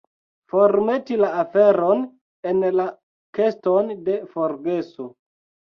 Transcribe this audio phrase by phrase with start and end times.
[0.53, 2.03] Formeti la aferon
[2.53, 2.89] en la
[3.41, 5.13] keston de forgeso.